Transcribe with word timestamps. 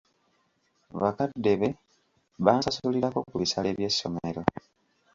Bakadde 1.01 1.53
be 1.59 1.69
bansasulirako 2.45 3.19
ku 3.29 3.35
bisale 3.41 3.69
by'essomero. 3.77 4.41